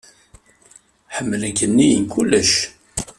[1.15, 2.53] Ḥemmlen-k nnig n kulec.